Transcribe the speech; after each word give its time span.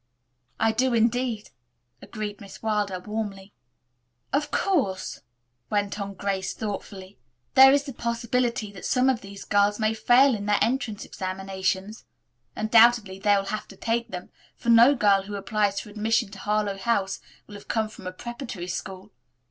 "I 0.59 0.71
do, 0.71 0.95
indeed," 0.95 1.51
agreed 2.01 2.41
Miss 2.41 2.63
Wilder 2.63 2.99
warmly. 2.99 3.53
"Of 4.33 4.49
course," 4.49 5.19
went 5.69 5.99
on 6.01 6.15
Grace 6.15 6.55
thoughtfully, 6.55 7.19
"there 7.53 7.71
is 7.71 7.83
the 7.83 7.93
possibility 7.93 8.71
that 8.71 8.83
some 8.83 9.09
of 9.09 9.21
these 9.21 9.45
girls 9.45 9.77
may 9.79 9.93
fail 9.93 10.33
in 10.33 10.47
their 10.47 10.57
entrance 10.59 11.05
examinations. 11.05 12.03
Undoubtedly 12.55 13.19
they 13.19 13.35
will 13.35 13.45
have 13.53 13.67
to 13.67 13.75
take 13.77 14.07
them, 14.09 14.31
for 14.55 14.69
no 14.69 14.95
girl 14.95 15.21
who 15.21 15.35
applies 15.35 15.79
for 15.79 15.91
admission 15.91 16.31
to 16.31 16.39
Harlowe 16.39 16.79
House 16.79 17.19
will 17.45 17.53
have 17.53 17.67
come 17.67 17.87
from 17.87 18.07
a 18.07 18.11
preparatory 18.11 18.65
school. 18.67 19.11